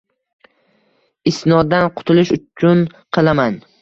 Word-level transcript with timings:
Isnoddan 1.33 1.85
qutulish 1.99 2.33
uchun 2.39 2.83
qilaman 3.19 3.61